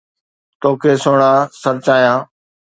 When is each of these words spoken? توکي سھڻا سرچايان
توکي 0.61 0.91
سھڻا 1.03 1.31
سرچايان 1.61 2.19